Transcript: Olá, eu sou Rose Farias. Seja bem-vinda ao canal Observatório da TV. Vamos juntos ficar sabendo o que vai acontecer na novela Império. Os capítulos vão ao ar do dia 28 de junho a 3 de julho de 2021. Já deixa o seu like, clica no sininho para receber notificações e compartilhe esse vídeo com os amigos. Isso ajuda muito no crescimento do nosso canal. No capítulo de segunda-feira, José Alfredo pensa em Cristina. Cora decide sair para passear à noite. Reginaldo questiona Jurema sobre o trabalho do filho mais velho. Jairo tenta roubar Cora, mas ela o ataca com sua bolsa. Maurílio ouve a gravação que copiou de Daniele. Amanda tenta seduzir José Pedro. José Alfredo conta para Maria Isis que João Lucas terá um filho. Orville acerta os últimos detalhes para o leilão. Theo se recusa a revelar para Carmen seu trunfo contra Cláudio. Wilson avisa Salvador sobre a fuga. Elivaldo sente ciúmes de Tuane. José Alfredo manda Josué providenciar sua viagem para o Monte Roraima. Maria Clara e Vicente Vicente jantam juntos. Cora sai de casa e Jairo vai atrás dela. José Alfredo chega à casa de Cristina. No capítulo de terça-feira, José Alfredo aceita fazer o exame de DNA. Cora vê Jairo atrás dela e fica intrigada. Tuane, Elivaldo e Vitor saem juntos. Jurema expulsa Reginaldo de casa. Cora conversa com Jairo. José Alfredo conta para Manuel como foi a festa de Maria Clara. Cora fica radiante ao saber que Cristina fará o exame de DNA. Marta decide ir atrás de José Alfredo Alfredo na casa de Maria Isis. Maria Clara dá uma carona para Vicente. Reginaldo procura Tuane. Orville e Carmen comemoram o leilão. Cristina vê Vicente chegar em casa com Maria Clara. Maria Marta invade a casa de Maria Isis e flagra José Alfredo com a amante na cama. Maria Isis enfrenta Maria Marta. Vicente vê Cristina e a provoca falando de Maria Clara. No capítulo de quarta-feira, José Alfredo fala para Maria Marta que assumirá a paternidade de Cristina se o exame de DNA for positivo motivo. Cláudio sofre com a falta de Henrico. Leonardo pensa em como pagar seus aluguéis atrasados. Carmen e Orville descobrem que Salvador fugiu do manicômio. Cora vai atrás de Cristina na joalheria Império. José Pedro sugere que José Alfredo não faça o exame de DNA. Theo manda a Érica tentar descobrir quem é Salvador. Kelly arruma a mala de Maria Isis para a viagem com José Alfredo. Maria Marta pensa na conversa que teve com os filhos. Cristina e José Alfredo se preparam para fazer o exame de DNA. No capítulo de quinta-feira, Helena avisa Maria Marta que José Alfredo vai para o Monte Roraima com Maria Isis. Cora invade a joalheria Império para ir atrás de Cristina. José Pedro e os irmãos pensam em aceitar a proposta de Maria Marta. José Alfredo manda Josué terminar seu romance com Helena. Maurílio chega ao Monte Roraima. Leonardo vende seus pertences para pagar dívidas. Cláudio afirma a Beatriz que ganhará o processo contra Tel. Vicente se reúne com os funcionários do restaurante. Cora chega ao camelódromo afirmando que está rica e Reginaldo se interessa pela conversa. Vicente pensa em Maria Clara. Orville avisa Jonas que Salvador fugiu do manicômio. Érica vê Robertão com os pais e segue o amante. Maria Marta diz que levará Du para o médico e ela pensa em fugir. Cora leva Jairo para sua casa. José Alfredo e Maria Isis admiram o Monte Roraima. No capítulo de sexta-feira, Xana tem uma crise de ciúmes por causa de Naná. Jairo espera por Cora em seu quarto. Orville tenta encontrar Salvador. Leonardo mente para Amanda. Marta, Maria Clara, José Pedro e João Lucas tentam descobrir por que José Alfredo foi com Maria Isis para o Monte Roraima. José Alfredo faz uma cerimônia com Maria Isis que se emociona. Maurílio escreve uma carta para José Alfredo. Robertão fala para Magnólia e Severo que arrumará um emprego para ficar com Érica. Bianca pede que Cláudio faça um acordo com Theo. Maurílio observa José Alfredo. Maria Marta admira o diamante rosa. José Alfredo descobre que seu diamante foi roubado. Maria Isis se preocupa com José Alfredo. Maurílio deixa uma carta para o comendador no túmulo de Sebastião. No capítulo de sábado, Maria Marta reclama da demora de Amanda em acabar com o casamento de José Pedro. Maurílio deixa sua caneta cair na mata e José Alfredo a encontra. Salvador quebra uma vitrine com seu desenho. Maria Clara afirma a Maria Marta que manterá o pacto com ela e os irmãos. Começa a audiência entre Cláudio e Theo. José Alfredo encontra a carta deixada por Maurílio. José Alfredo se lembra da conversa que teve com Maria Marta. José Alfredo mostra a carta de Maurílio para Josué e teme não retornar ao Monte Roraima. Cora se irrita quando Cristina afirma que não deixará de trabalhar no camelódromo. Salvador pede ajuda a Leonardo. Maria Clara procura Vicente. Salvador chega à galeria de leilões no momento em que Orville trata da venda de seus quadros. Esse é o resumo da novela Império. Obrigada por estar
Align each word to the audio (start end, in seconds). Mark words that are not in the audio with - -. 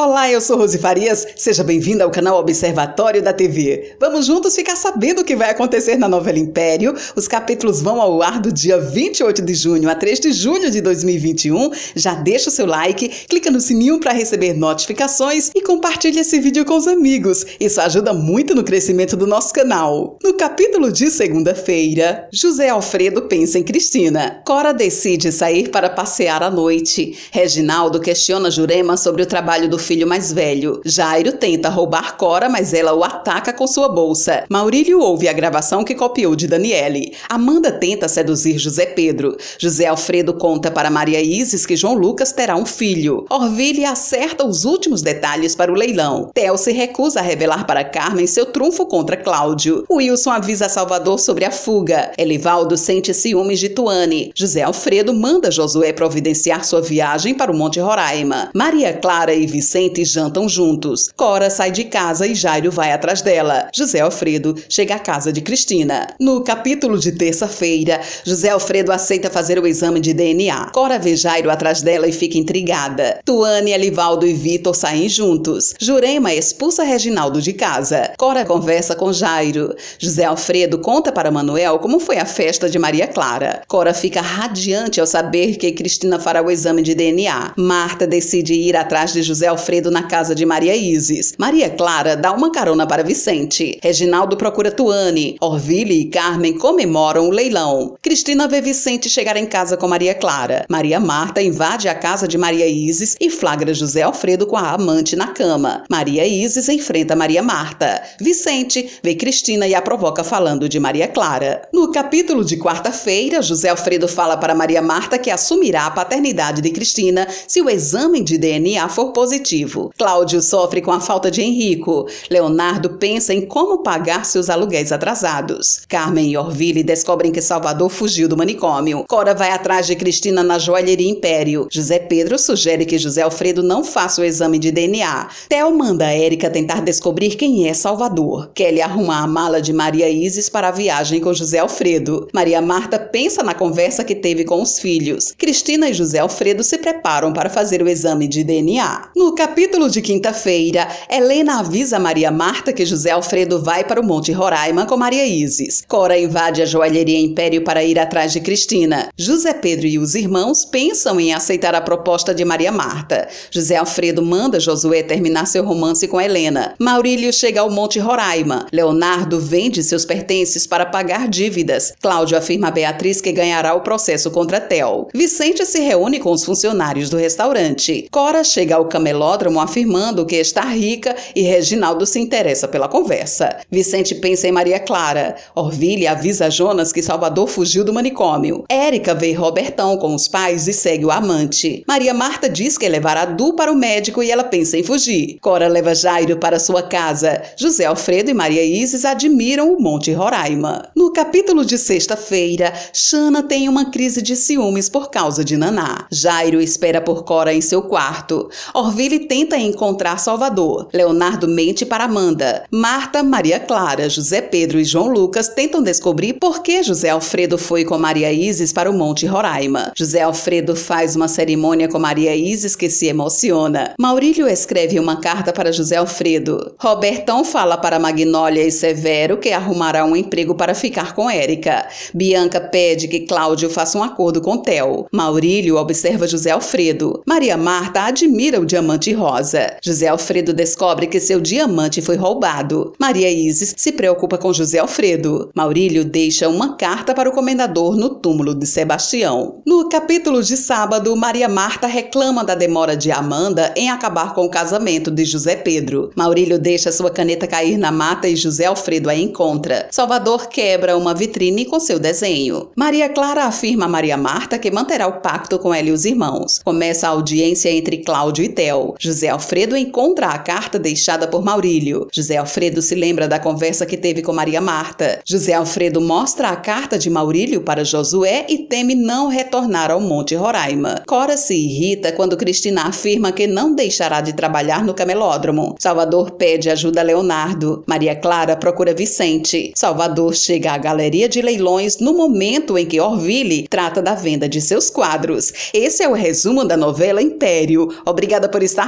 Olá, 0.00 0.30
eu 0.30 0.40
sou 0.40 0.56
Rose 0.56 0.78
Farias. 0.78 1.26
Seja 1.34 1.64
bem-vinda 1.64 2.04
ao 2.04 2.10
canal 2.12 2.38
Observatório 2.38 3.20
da 3.20 3.32
TV. 3.32 3.96
Vamos 3.98 4.26
juntos 4.26 4.54
ficar 4.54 4.76
sabendo 4.76 5.22
o 5.22 5.24
que 5.24 5.34
vai 5.34 5.50
acontecer 5.50 5.96
na 5.96 6.08
novela 6.08 6.38
Império. 6.38 6.94
Os 7.16 7.26
capítulos 7.26 7.82
vão 7.82 8.00
ao 8.00 8.22
ar 8.22 8.40
do 8.40 8.52
dia 8.52 8.78
28 8.78 9.42
de 9.42 9.54
junho 9.54 9.90
a 9.90 9.96
3 9.96 10.20
de 10.20 10.32
julho 10.32 10.70
de 10.70 10.80
2021. 10.80 11.72
Já 11.96 12.14
deixa 12.14 12.48
o 12.48 12.52
seu 12.52 12.64
like, 12.64 13.08
clica 13.28 13.50
no 13.50 13.60
sininho 13.60 13.98
para 13.98 14.12
receber 14.12 14.52
notificações 14.52 15.50
e 15.52 15.60
compartilhe 15.60 16.20
esse 16.20 16.38
vídeo 16.38 16.64
com 16.64 16.76
os 16.76 16.86
amigos. 16.86 17.44
Isso 17.58 17.80
ajuda 17.80 18.14
muito 18.14 18.54
no 18.54 18.62
crescimento 18.62 19.16
do 19.16 19.26
nosso 19.26 19.52
canal. 19.52 20.16
No 20.22 20.34
capítulo 20.34 20.92
de 20.92 21.10
segunda-feira, 21.10 22.28
José 22.32 22.68
Alfredo 22.68 23.22
pensa 23.22 23.58
em 23.58 23.64
Cristina. 23.64 24.42
Cora 24.46 24.72
decide 24.72 25.32
sair 25.32 25.70
para 25.70 25.90
passear 25.90 26.40
à 26.40 26.50
noite. 26.52 27.18
Reginaldo 27.32 27.98
questiona 27.98 28.48
Jurema 28.48 28.96
sobre 28.96 29.24
o 29.24 29.26
trabalho 29.26 29.68
do 29.68 29.87
filho 29.88 30.06
mais 30.06 30.30
velho. 30.30 30.82
Jairo 30.84 31.32
tenta 31.32 31.70
roubar 31.70 32.18
Cora, 32.18 32.46
mas 32.46 32.74
ela 32.74 32.92
o 32.92 33.02
ataca 33.02 33.54
com 33.54 33.66
sua 33.66 33.88
bolsa. 33.88 34.44
Maurílio 34.46 35.00
ouve 35.00 35.26
a 35.26 35.32
gravação 35.32 35.82
que 35.82 35.94
copiou 35.94 36.36
de 36.36 36.46
Daniele. 36.46 37.14
Amanda 37.26 37.72
tenta 37.72 38.06
seduzir 38.06 38.58
José 38.58 38.84
Pedro. 38.84 39.34
José 39.56 39.86
Alfredo 39.86 40.34
conta 40.34 40.70
para 40.70 40.90
Maria 40.90 41.22
Isis 41.22 41.64
que 41.64 41.74
João 41.74 41.94
Lucas 41.94 42.32
terá 42.32 42.54
um 42.54 42.66
filho. 42.66 43.24
Orville 43.30 43.86
acerta 43.86 44.46
os 44.46 44.66
últimos 44.66 45.00
detalhes 45.00 45.54
para 45.54 45.72
o 45.72 45.74
leilão. 45.74 46.30
Theo 46.34 46.58
se 46.58 46.70
recusa 46.70 47.20
a 47.20 47.22
revelar 47.22 47.66
para 47.66 47.82
Carmen 47.82 48.26
seu 48.26 48.44
trunfo 48.44 48.84
contra 48.84 49.16
Cláudio. 49.16 49.86
Wilson 49.90 50.32
avisa 50.32 50.68
Salvador 50.68 51.18
sobre 51.18 51.46
a 51.46 51.50
fuga. 51.50 52.12
Elivaldo 52.18 52.76
sente 52.76 53.14
ciúmes 53.14 53.58
de 53.58 53.70
Tuane. 53.70 54.32
José 54.34 54.60
Alfredo 54.60 55.14
manda 55.14 55.50
Josué 55.50 55.94
providenciar 55.94 56.62
sua 56.62 56.82
viagem 56.82 57.32
para 57.32 57.50
o 57.50 57.56
Monte 57.56 57.80
Roraima. 57.80 58.50
Maria 58.54 58.92
Clara 58.92 59.32
e 59.32 59.46
Vicente 59.46 59.77
Vicente 59.78 60.04
jantam 60.04 60.48
juntos. 60.48 61.08
Cora 61.16 61.48
sai 61.48 61.70
de 61.70 61.84
casa 61.84 62.26
e 62.26 62.34
Jairo 62.34 62.68
vai 62.68 62.90
atrás 62.90 63.22
dela. 63.22 63.68
José 63.72 64.00
Alfredo 64.00 64.56
chega 64.68 64.96
à 64.96 64.98
casa 64.98 65.32
de 65.32 65.40
Cristina. 65.40 66.08
No 66.18 66.42
capítulo 66.42 66.98
de 66.98 67.12
terça-feira, 67.12 68.00
José 68.24 68.48
Alfredo 68.48 68.90
aceita 68.90 69.30
fazer 69.30 69.56
o 69.56 69.66
exame 69.66 70.00
de 70.00 70.12
DNA. 70.12 70.70
Cora 70.74 70.98
vê 70.98 71.14
Jairo 71.14 71.48
atrás 71.48 71.80
dela 71.80 72.08
e 72.08 72.12
fica 72.12 72.36
intrigada. 72.36 73.20
Tuane, 73.24 73.70
Elivaldo 73.70 74.26
e 74.26 74.32
Vitor 74.32 74.74
saem 74.74 75.08
juntos. 75.08 75.74
Jurema 75.78 76.34
expulsa 76.34 76.82
Reginaldo 76.82 77.40
de 77.40 77.52
casa. 77.52 78.12
Cora 78.18 78.44
conversa 78.44 78.96
com 78.96 79.12
Jairo. 79.12 79.76
José 79.98 80.24
Alfredo 80.24 80.80
conta 80.80 81.12
para 81.12 81.30
Manuel 81.30 81.78
como 81.78 82.00
foi 82.00 82.18
a 82.18 82.26
festa 82.26 82.68
de 82.68 82.80
Maria 82.80 83.06
Clara. 83.06 83.62
Cora 83.68 83.94
fica 83.94 84.20
radiante 84.20 85.00
ao 85.00 85.06
saber 85.06 85.56
que 85.56 85.70
Cristina 85.70 86.18
fará 86.18 86.42
o 86.42 86.50
exame 86.50 86.82
de 86.82 86.96
DNA. 86.96 87.54
Marta 87.56 88.08
decide 88.08 88.54
ir 88.54 88.76
atrás 88.76 89.12
de 89.12 89.22
José 89.22 89.46
Alfredo 89.46 89.67
Alfredo 89.68 89.90
na 89.90 90.04
casa 90.04 90.34
de 90.34 90.46
Maria 90.46 90.74
Isis. 90.74 91.34
Maria 91.36 91.68
Clara 91.68 92.16
dá 92.16 92.32
uma 92.32 92.50
carona 92.50 92.86
para 92.86 93.02
Vicente. 93.02 93.78
Reginaldo 93.82 94.34
procura 94.34 94.70
Tuane. 94.70 95.36
Orville 95.42 96.00
e 96.00 96.06
Carmen 96.06 96.56
comemoram 96.56 97.28
o 97.28 97.30
leilão. 97.30 97.94
Cristina 98.00 98.48
vê 98.48 98.62
Vicente 98.62 99.10
chegar 99.10 99.36
em 99.36 99.44
casa 99.44 99.76
com 99.76 99.86
Maria 99.86 100.14
Clara. 100.14 100.64
Maria 100.70 100.98
Marta 100.98 101.42
invade 101.42 101.86
a 101.86 101.94
casa 101.94 102.26
de 102.26 102.38
Maria 102.38 102.66
Isis 102.66 103.14
e 103.20 103.28
flagra 103.28 103.74
José 103.74 104.00
Alfredo 104.00 104.46
com 104.46 104.56
a 104.56 104.70
amante 104.70 105.14
na 105.14 105.26
cama. 105.26 105.84
Maria 105.90 106.26
Isis 106.26 106.70
enfrenta 106.70 107.14
Maria 107.14 107.42
Marta. 107.42 108.02
Vicente 108.18 108.88
vê 109.04 109.14
Cristina 109.14 109.68
e 109.68 109.74
a 109.74 109.82
provoca 109.82 110.24
falando 110.24 110.66
de 110.66 110.80
Maria 110.80 111.08
Clara. 111.08 111.68
No 111.74 111.92
capítulo 111.92 112.42
de 112.42 112.56
quarta-feira, 112.56 113.42
José 113.42 113.68
Alfredo 113.68 114.08
fala 114.08 114.38
para 114.38 114.54
Maria 114.54 114.80
Marta 114.80 115.18
que 115.18 115.30
assumirá 115.30 115.84
a 115.84 115.90
paternidade 115.90 116.62
de 116.62 116.70
Cristina 116.70 117.28
se 117.46 117.60
o 117.60 117.68
exame 117.68 118.22
de 118.22 118.38
DNA 118.38 118.88
for 118.88 119.12
positivo 119.12 119.57
motivo. 119.58 119.90
Cláudio 119.98 120.40
sofre 120.40 120.80
com 120.80 120.92
a 120.92 121.00
falta 121.00 121.30
de 121.30 121.42
Henrico. 121.42 122.06
Leonardo 122.30 122.90
pensa 122.90 123.34
em 123.34 123.42
como 123.42 123.82
pagar 123.82 124.24
seus 124.24 124.48
aluguéis 124.48 124.92
atrasados. 124.92 125.80
Carmen 125.88 126.30
e 126.30 126.36
Orville 126.36 126.82
descobrem 126.82 127.32
que 127.32 127.40
Salvador 127.40 127.88
fugiu 127.88 128.28
do 128.28 128.36
manicômio. 128.36 129.04
Cora 129.08 129.34
vai 129.34 129.50
atrás 129.50 129.86
de 129.86 129.96
Cristina 129.96 130.42
na 130.42 130.58
joalheria 130.58 131.08
Império. 131.08 131.68
José 131.70 131.98
Pedro 131.98 132.38
sugere 132.38 132.84
que 132.84 132.98
José 132.98 133.22
Alfredo 133.22 133.62
não 133.62 133.82
faça 133.82 134.20
o 134.20 134.24
exame 134.24 134.58
de 134.58 134.70
DNA. 134.70 135.28
Theo 135.48 135.76
manda 135.76 136.06
a 136.06 136.12
Érica 136.12 136.50
tentar 136.50 136.82
descobrir 136.82 137.36
quem 137.36 137.68
é 137.68 137.74
Salvador. 137.74 138.50
Kelly 138.54 138.80
arruma 138.80 139.18
a 139.18 139.26
mala 139.26 139.60
de 139.60 139.72
Maria 139.72 140.08
Isis 140.08 140.48
para 140.48 140.68
a 140.68 140.72
viagem 140.72 141.20
com 141.20 141.32
José 141.32 141.58
Alfredo. 141.58 142.28
Maria 142.32 142.60
Marta 142.60 142.98
pensa 142.98 143.42
na 143.42 143.54
conversa 143.54 144.04
que 144.04 144.14
teve 144.14 144.44
com 144.44 144.62
os 144.62 144.78
filhos. 144.78 145.32
Cristina 145.36 145.88
e 145.88 145.94
José 145.94 146.18
Alfredo 146.18 146.62
se 146.62 146.78
preparam 146.78 147.32
para 147.32 147.50
fazer 147.50 147.82
o 147.82 147.88
exame 147.88 148.28
de 148.28 148.44
DNA. 148.44 149.10
No 149.16 149.34
capítulo 149.48 149.88
de 149.88 150.02
quinta-feira, 150.02 150.86
Helena 151.10 151.60
avisa 151.60 151.98
Maria 151.98 152.30
Marta 152.30 152.70
que 152.70 152.84
José 152.84 153.12
Alfredo 153.12 153.62
vai 153.62 153.82
para 153.82 153.98
o 153.98 154.04
Monte 154.04 154.30
Roraima 154.30 154.84
com 154.84 154.94
Maria 154.94 155.26
Isis. 155.26 155.82
Cora 155.88 156.18
invade 156.18 156.60
a 156.60 156.66
joalheria 156.66 157.18
Império 157.18 157.64
para 157.64 157.82
ir 157.82 157.98
atrás 157.98 158.30
de 158.30 158.42
Cristina. 158.42 159.08
José 159.16 159.54
Pedro 159.54 159.86
e 159.86 159.98
os 159.98 160.14
irmãos 160.14 160.66
pensam 160.66 161.18
em 161.18 161.32
aceitar 161.32 161.74
a 161.74 161.80
proposta 161.80 162.34
de 162.34 162.44
Maria 162.44 162.70
Marta. 162.70 163.26
José 163.50 163.76
Alfredo 163.76 164.20
manda 164.20 164.60
Josué 164.60 165.02
terminar 165.02 165.46
seu 165.46 165.64
romance 165.64 166.06
com 166.06 166.20
Helena. 166.20 166.74
Maurílio 166.78 167.32
chega 167.32 167.62
ao 167.62 167.70
Monte 167.70 167.98
Roraima. 167.98 168.66
Leonardo 168.70 169.40
vende 169.40 169.82
seus 169.82 170.04
pertences 170.04 170.66
para 170.66 170.84
pagar 170.84 171.26
dívidas. 171.26 171.94
Cláudio 172.02 172.36
afirma 172.36 172.68
a 172.68 172.72
Beatriz 172.72 173.22
que 173.22 173.32
ganhará 173.32 173.74
o 173.74 173.80
processo 173.80 174.30
contra 174.30 174.60
Tel. 174.60 175.08
Vicente 175.14 175.64
se 175.64 175.80
reúne 175.80 176.18
com 176.18 176.32
os 176.32 176.44
funcionários 176.44 177.08
do 177.08 177.16
restaurante. 177.16 178.06
Cora 178.10 178.44
chega 178.44 178.76
ao 178.76 178.84
camelódromo 179.28 179.60
afirmando 179.60 180.24
que 180.24 180.36
está 180.36 180.62
rica 180.62 181.14
e 181.34 181.42
Reginaldo 181.42 182.06
se 182.06 182.18
interessa 182.18 182.66
pela 182.66 182.88
conversa. 182.88 183.58
Vicente 183.70 184.14
pensa 184.14 184.48
em 184.48 184.52
Maria 184.52 184.80
Clara. 184.80 185.36
Orville 185.54 186.06
avisa 186.06 186.50
Jonas 186.50 186.92
que 186.92 187.02
Salvador 187.02 187.48
fugiu 187.48 187.84
do 187.84 187.92
manicômio. 187.92 188.64
Érica 188.68 189.14
vê 189.14 189.32
Robertão 189.32 189.98
com 189.98 190.14
os 190.14 190.26
pais 190.26 190.66
e 190.66 190.72
segue 190.72 191.04
o 191.04 191.10
amante. 191.10 191.84
Maria 191.86 192.14
Marta 192.14 192.48
diz 192.48 192.78
que 192.78 192.88
levará 192.88 193.26
Du 193.26 193.52
para 193.54 193.70
o 193.70 193.76
médico 193.76 194.22
e 194.22 194.30
ela 194.30 194.44
pensa 194.44 194.78
em 194.78 194.82
fugir. 194.82 195.38
Cora 195.40 195.68
leva 195.68 195.94
Jairo 195.94 196.38
para 196.38 196.58
sua 196.58 196.82
casa. 196.82 197.42
José 197.56 197.84
Alfredo 197.84 198.30
e 198.30 198.34
Maria 198.34 198.64
Isis 198.64 199.04
admiram 199.04 199.74
o 199.74 199.80
Monte 199.80 200.12
Roraima. 200.12 200.88
No 200.96 201.12
capítulo 201.12 201.64
de 201.64 201.76
sexta-feira, 201.76 202.72
Xana 202.92 203.42
tem 203.42 203.68
uma 203.68 203.90
crise 203.90 204.22
de 204.22 204.34
ciúmes 204.36 204.88
por 204.88 205.10
causa 205.10 205.44
de 205.44 205.56
Naná. 205.56 206.06
Jairo 206.10 206.60
espera 206.60 207.00
por 207.00 207.24
Cora 207.24 207.52
em 207.52 207.60
seu 207.60 207.82
quarto. 207.82 208.48
Orville 208.74 209.17
tenta 209.20 209.58
encontrar 209.58 210.18
Salvador. 210.18 210.88
Leonardo 210.92 211.48
mente 211.48 211.84
para 211.84 212.04
Amanda. 212.04 212.64
Marta, 212.70 213.22
Maria 213.22 213.60
Clara, 213.60 214.08
José 214.08 214.40
Pedro 214.40 214.80
e 214.80 214.84
João 214.84 215.08
Lucas 215.08 215.48
tentam 215.48 215.82
descobrir 215.82 216.34
por 216.34 216.62
que 216.62 216.82
José 216.82 217.10
Alfredo 217.10 217.58
foi 217.58 217.84
com 217.84 217.98
Maria 217.98 218.32
Isis 218.32 218.72
para 218.72 218.90
o 218.90 218.94
Monte 218.94 219.26
Roraima. 219.26 219.92
José 219.96 220.22
Alfredo 220.22 220.74
faz 220.74 221.16
uma 221.16 221.28
cerimônia 221.28 221.88
com 221.88 221.98
Maria 221.98 222.34
Isis 222.34 222.74
que 222.74 222.88
se 222.88 223.06
emociona. 223.06 223.94
Maurílio 223.98 224.48
escreve 224.48 224.98
uma 224.98 225.20
carta 225.20 225.52
para 225.52 225.72
José 225.72 225.96
Alfredo. 225.96 226.74
Robertão 226.78 227.44
fala 227.44 227.76
para 227.76 227.98
Magnólia 227.98 228.64
e 228.64 228.70
Severo 228.70 229.38
que 229.38 229.50
arrumará 229.50 230.04
um 230.04 230.16
emprego 230.16 230.54
para 230.54 230.74
ficar 230.74 231.14
com 231.14 231.30
Érica. 231.30 231.86
Bianca 232.14 232.60
pede 232.60 233.08
que 233.08 233.20
Cláudio 233.20 233.70
faça 233.70 233.98
um 233.98 234.02
acordo 234.02 234.40
com 234.40 234.56
Theo. 234.56 235.06
Maurílio 235.12 235.76
observa 235.76 236.26
José 236.26 236.50
Alfredo. 236.50 237.22
Maria 237.26 237.56
Marta 237.56 238.02
admira 238.02 238.60
o 238.60 238.66
diamante 238.66 239.07
rosa. 239.12 239.76
José 239.82 240.08
Alfredo 240.08 240.52
descobre 240.52 241.06
que 241.06 241.20
seu 241.20 241.40
diamante 241.40 242.02
foi 242.02 242.16
roubado. 242.16 242.92
Maria 242.98 243.30
Isis 243.30 243.74
se 243.76 243.92
preocupa 243.92 244.38
com 244.38 244.52
José 244.52 244.78
Alfredo. 244.78 245.50
Maurílio 245.54 246.04
deixa 246.04 246.48
uma 246.48 246.76
carta 246.76 247.14
para 247.14 247.28
o 247.28 247.32
comendador 247.32 247.96
no 247.96 248.10
túmulo 248.10 248.54
de 248.54 248.66
Sebastião. 248.66 249.60
No 249.66 249.88
capítulo 249.88 250.42
de 250.42 250.56
sábado, 250.56 251.14
Maria 251.16 251.48
Marta 251.48 251.86
reclama 251.86 252.44
da 252.44 252.54
demora 252.54 252.96
de 252.96 253.10
Amanda 253.10 253.72
em 253.76 253.90
acabar 253.90 254.34
com 254.34 254.44
o 254.44 254.50
casamento 254.50 255.10
de 255.10 255.24
José 255.24 255.56
Pedro. 255.56 256.10
Maurílio 256.16 256.58
deixa 256.58 256.92
sua 256.92 257.10
caneta 257.10 257.46
cair 257.46 257.76
na 257.76 257.90
mata 257.90 258.28
e 258.28 258.36
José 258.36 258.66
Alfredo 258.66 259.10
a 259.10 259.14
encontra. 259.14 259.88
Salvador 259.90 260.48
quebra 260.48 260.96
uma 260.96 261.14
vitrine 261.14 261.64
com 261.64 261.80
seu 261.80 261.98
desenho. 261.98 262.70
Maria 262.76 263.08
Clara 263.08 263.44
afirma 263.44 263.84
a 263.84 263.88
Maria 263.88 264.16
Marta 264.16 264.58
que 264.58 264.70
manterá 264.70 265.06
o 265.06 265.20
pacto 265.20 265.58
com 265.58 265.72
ela 265.72 265.88
e 265.88 265.92
os 265.92 266.04
irmãos. 266.04 266.60
Começa 266.64 267.06
a 267.06 267.10
audiência 267.10 267.70
entre 267.70 267.98
Cláudio 267.98 268.44
e 268.44 268.48
Theo. 268.48 268.94
José 269.00 269.28
Alfredo 269.28 269.76
encontra 269.76 270.26
a 270.26 270.38
carta 270.38 270.78
deixada 270.78 271.28
por 271.28 271.44
Maurílio. 271.44 272.08
José 272.12 272.36
Alfredo 272.36 272.82
se 272.82 272.94
lembra 272.94 273.28
da 273.28 273.38
conversa 273.38 273.86
que 273.86 273.96
teve 273.96 274.22
com 274.22 274.32
Maria 274.32 274.60
Marta. 274.60 275.20
José 275.24 275.52
Alfredo 275.52 276.00
mostra 276.00 276.48
a 276.48 276.56
carta 276.56 276.98
de 276.98 277.08
Maurílio 277.08 277.62
para 277.62 277.84
Josué 277.84 278.46
e 278.48 278.58
teme 278.58 278.94
não 278.94 279.28
retornar 279.28 279.90
ao 279.90 280.00
Monte 280.00 280.34
Roraima. 280.34 281.02
Cora 281.06 281.36
se 281.36 281.54
irrita 281.54 282.10
quando 282.12 282.36
Cristina 282.36 282.88
afirma 282.88 283.30
que 283.30 283.46
não 283.46 283.74
deixará 283.74 284.20
de 284.20 284.32
trabalhar 284.32 284.84
no 284.84 284.94
camelódromo. 284.94 285.76
Salvador 285.78 286.32
pede 286.32 286.68
ajuda 286.68 287.00
a 287.00 287.04
Leonardo. 287.04 287.84
Maria 287.86 288.16
Clara 288.16 288.56
procura 288.56 288.92
Vicente. 288.94 289.72
Salvador 289.76 290.34
chega 290.34 290.72
à 290.72 290.78
galeria 290.78 291.28
de 291.28 291.40
leilões 291.40 291.98
no 291.98 292.14
momento 292.14 292.76
em 292.76 292.86
que 292.86 293.00
Orville 293.00 293.68
trata 293.68 294.02
da 294.02 294.14
venda 294.14 294.48
de 294.48 294.60
seus 294.60 294.90
quadros. 294.90 295.52
Esse 295.72 296.02
é 296.02 296.08
o 296.08 296.14
resumo 296.14 296.64
da 296.64 296.76
novela 296.76 297.22
Império. 297.22 297.88
Obrigada 298.04 298.48
por 298.48 298.62
estar 298.62 298.87